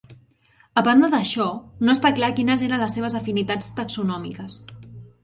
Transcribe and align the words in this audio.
A 0.81 0.83
banda 0.85 1.09
d'això, 1.15 1.45
no 1.87 1.93
està 1.97 2.11
clar 2.19 2.29
quines 2.39 2.63
eren 2.69 2.81
les 2.85 2.97
seves 2.99 3.19
afinitats 3.21 3.69
taxonòmiques. 3.81 4.59